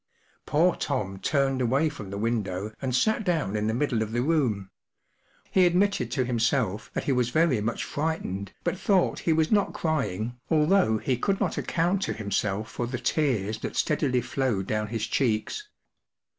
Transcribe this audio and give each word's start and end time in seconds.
Poor 0.47 0.75
Tom 0.75 1.19
turned 1.19 1.61
away 1.61 1.87
from 1.87 2.09
the 2.09 2.17
window 2.17 2.73
and 2.81 2.95
sat 2.95 3.23
down 3.23 3.55
in 3.55 3.67
the 3.67 3.73
middle 3.75 4.01
of 4.01 4.13
the 4.13 4.23
room. 4.23 4.71
He 5.51 5.63
admitted 5.67 6.09
to 6.09 6.25
himself 6.25 6.89
that 6.95 7.03
he 7.03 7.11
was 7.11 7.29
very 7.29 7.61
much 7.61 7.83
frightened, 7.83 8.51
but 8.63 8.79
thought 8.79 9.19
he 9.29 9.31
was 9.31 9.51
not 9.51 9.75
crying, 9.75 10.39
although 10.49 10.97
he 10.97 11.17
could 11.17 11.39
not 11.39 11.59
account 11.59 12.01
to 12.01 12.13
himself 12.13 12.71
for 12.71 12.87
the 12.87 12.97
tears 12.97 13.59
that 13.59 13.75
steadily 13.75 14.21
flowed 14.21 14.65
down 14.65 14.87
his 14.87 15.05
cheeks. 15.05 15.67